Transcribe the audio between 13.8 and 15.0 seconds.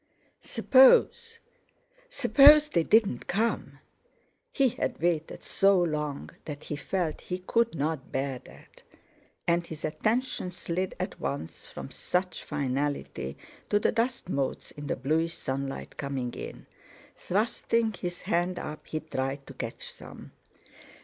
dust motes in the